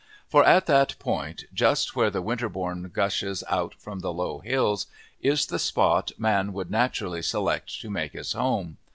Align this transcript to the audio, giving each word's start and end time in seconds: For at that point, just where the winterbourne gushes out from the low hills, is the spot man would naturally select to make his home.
For 0.27 0.43
at 0.43 0.65
that 0.65 0.97
point, 0.97 1.43
just 1.53 1.95
where 1.95 2.09
the 2.09 2.23
winterbourne 2.23 2.89
gushes 2.91 3.43
out 3.47 3.75
from 3.75 3.99
the 3.99 4.11
low 4.11 4.39
hills, 4.39 4.87
is 5.21 5.45
the 5.45 5.59
spot 5.59 6.11
man 6.17 6.53
would 6.53 6.71
naturally 6.71 7.21
select 7.21 7.79
to 7.81 7.89
make 7.91 8.13
his 8.13 8.31
home. 8.33 8.77